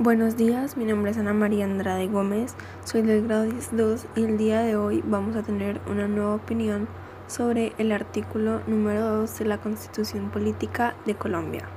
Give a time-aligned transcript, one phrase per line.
[0.00, 4.38] Buenos días, mi nombre es Ana María Andrade Gómez, soy del grado 10.2 y el
[4.38, 6.88] día de hoy vamos a tener una nueva opinión
[7.28, 11.68] sobre el artículo número 2 de la Constitución Política de Colombia.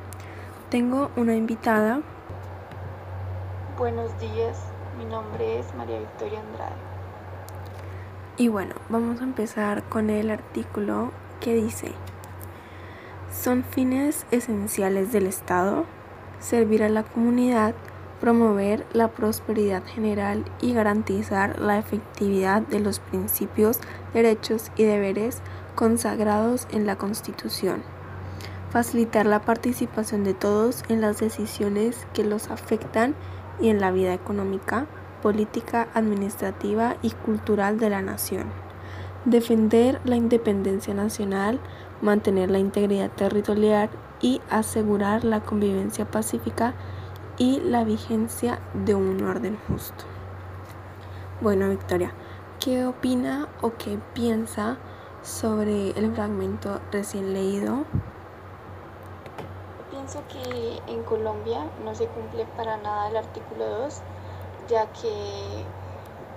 [0.71, 2.01] Tengo una invitada.
[3.77, 4.63] Buenos días,
[4.97, 6.75] mi nombre es María Victoria Andrade.
[8.37, 11.91] Y bueno, vamos a empezar con el artículo que dice,
[13.31, 15.85] son fines esenciales del Estado
[16.39, 17.73] servir a la comunidad
[18.19, 23.79] promover la prosperidad general y garantizar la efectividad de los principios,
[24.13, 25.41] derechos y deberes
[25.75, 27.83] consagrados en la Constitución,
[28.71, 33.15] facilitar la participación de todos en las decisiones que los afectan
[33.61, 34.87] y en la vida económica,
[35.21, 38.45] política, administrativa y cultural de la nación,
[39.25, 41.59] defender la independencia nacional,
[42.01, 43.89] mantener la integridad territorial
[44.21, 46.73] y asegurar la convivencia pacífica
[47.37, 50.05] y la vigencia de un orden justo.
[51.41, 52.11] Bueno, Victoria,
[52.59, 54.77] ¿qué opina o qué piensa
[55.21, 57.85] sobre el fragmento recién leído?
[59.91, 64.01] Pienso que en Colombia no se cumple para nada el artículo 2,
[64.69, 65.65] ya que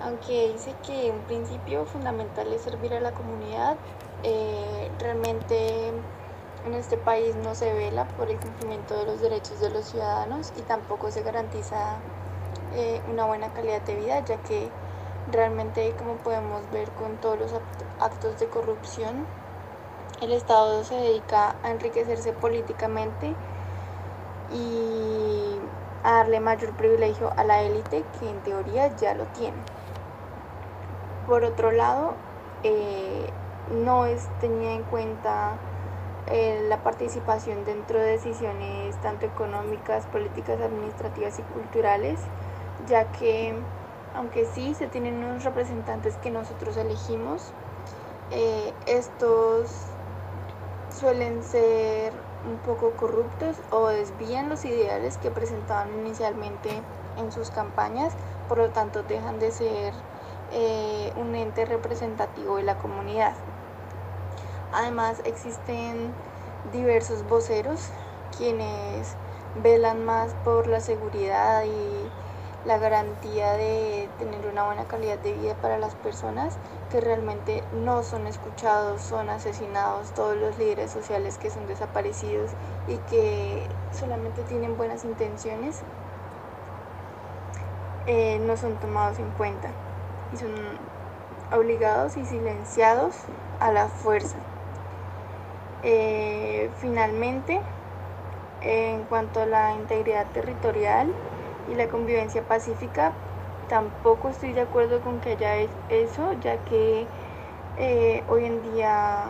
[0.03, 3.77] aunque dice que un principio fundamental es servir a la comunidad,
[4.23, 5.93] eh, realmente
[6.65, 10.53] en este país no se vela por el cumplimiento de los derechos de los ciudadanos
[10.57, 11.97] y tampoco se garantiza
[12.75, 14.69] eh, una buena calidad de vida, ya que
[15.31, 17.53] realmente, como podemos ver con todos los
[17.99, 19.25] actos de corrupción,
[20.21, 23.33] el Estado se dedica a enriquecerse políticamente
[24.53, 25.55] y
[26.03, 29.57] a darle mayor privilegio a la élite que en teoría ya lo tiene.
[31.27, 32.13] Por otro lado,
[32.63, 33.29] eh,
[33.71, 35.57] no es tenida en cuenta
[36.31, 42.19] eh, la participación dentro de decisiones tanto económicas, políticas, administrativas y culturales,
[42.87, 43.53] ya que
[44.15, 47.51] aunque sí se tienen unos representantes que nosotros elegimos,
[48.31, 49.69] eh, estos
[50.89, 52.13] suelen ser
[52.49, 56.69] un poco corruptos o desvían los ideales que presentaban inicialmente
[57.17, 58.13] en sus campañas,
[58.47, 59.93] por lo tanto dejan de ser
[60.51, 63.33] eh, un ente representativo de la comunidad.
[64.73, 66.13] Además existen
[66.71, 67.89] diversos voceros
[68.37, 69.15] quienes
[69.63, 75.55] velan más por la seguridad y la garantía de tener una buena calidad de vida
[75.55, 76.53] para las personas
[76.91, 82.51] que realmente no son escuchados, son asesinados, todos los líderes sociales que son desaparecidos
[82.87, 83.67] y que
[83.97, 85.81] solamente tienen buenas intenciones
[88.07, 89.69] eh, no son tomados en cuenta
[90.33, 90.51] y son
[91.51, 93.15] obligados y silenciados
[93.59, 94.37] a la fuerza.
[95.83, 97.59] Eh, finalmente,
[98.61, 101.11] en cuanto a la integridad territorial
[101.71, 103.13] y la convivencia pacífica,
[103.67, 105.55] tampoco estoy de acuerdo con que haya
[105.89, 107.07] eso, ya que
[107.77, 109.25] eh, hoy en día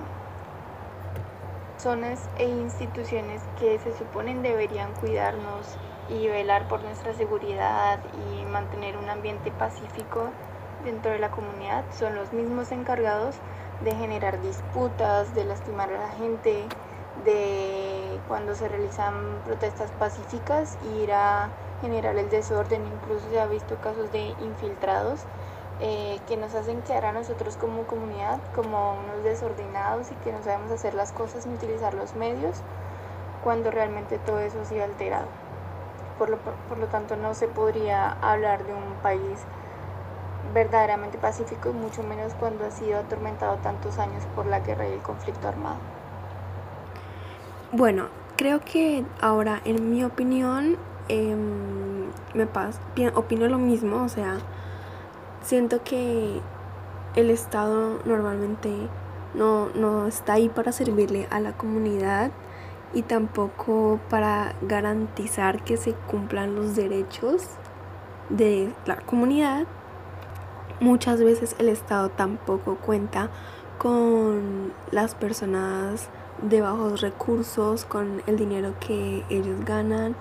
[1.78, 5.78] zonas e instituciones que se suponen deberían cuidarnos
[6.10, 10.30] y velar por nuestra seguridad y mantener un ambiente pacífico
[10.84, 13.36] dentro de la comunidad son los mismos encargados
[13.84, 16.66] de generar disputas, de lastimar a la gente,
[17.26, 19.14] de cuando se realizan
[19.46, 21.50] protestas pacíficas, ir a
[21.82, 25.22] generar el desorden, incluso se ha visto casos de infiltrados
[25.80, 30.44] eh, que nos hacen quedar a nosotros como comunidad como unos desordenados y que no
[30.44, 32.58] sabemos hacer las cosas ni utilizar los medios
[33.44, 35.26] cuando realmente todo eso ha sido alterado.
[36.20, 39.40] Por lo, por lo tanto no se podría hablar de un país
[40.54, 44.94] verdaderamente pacífico y mucho menos cuando ha sido atormentado tantos años por la guerra y
[44.94, 45.78] el conflicto armado.
[47.72, 52.80] Bueno, creo que ahora, en mi opinión, em, me pasa,
[53.16, 54.40] opino lo mismo, o sea,
[55.42, 56.42] siento que
[57.16, 58.70] el Estado normalmente
[59.34, 62.32] no, no está ahí para servirle a la comunidad
[62.94, 67.48] y tampoco para garantizar que se cumplan los derechos
[68.30, 69.66] de la comunidad
[70.82, 73.30] muchas veces el Estado tampoco cuenta
[73.78, 76.10] con las personas
[76.42, 80.16] de bajos recursos, con el dinero que ellos ganan,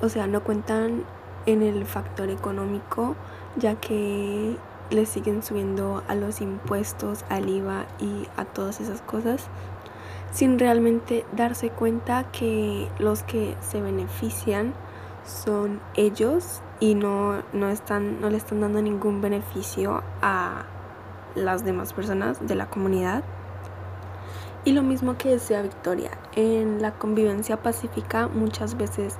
[0.00, 1.04] o sea, no cuentan
[1.46, 3.16] en el factor económico,
[3.56, 4.56] ya que
[4.90, 9.46] le siguen subiendo a los impuestos, al IVA y a todas esas cosas,
[10.30, 14.74] sin realmente darse cuenta que los que se benefician
[15.28, 20.64] son ellos y no, no, están, no le están dando ningún beneficio a
[21.34, 23.22] las demás personas de la comunidad.
[24.64, 29.16] Y lo mismo que decía Victoria, en la convivencia pacífica muchas veces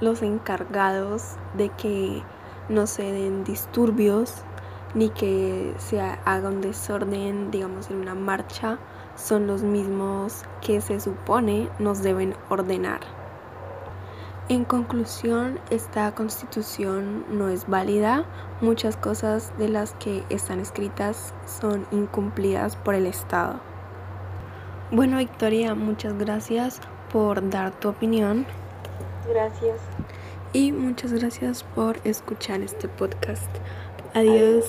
[0.00, 2.22] los encargados de que
[2.68, 4.42] no se den disturbios
[4.94, 8.78] ni que se haga un desorden, digamos, en una marcha,
[9.14, 13.19] son los mismos que se supone nos deben ordenar.
[14.50, 18.24] En conclusión, esta constitución no es válida.
[18.60, 23.60] Muchas cosas de las que están escritas son incumplidas por el Estado.
[24.90, 26.80] Bueno, Victoria, muchas gracias
[27.12, 28.44] por dar tu opinión.
[29.28, 29.78] Gracias.
[30.52, 33.56] Y muchas gracias por escuchar este podcast.
[34.14, 34.64] Adiós.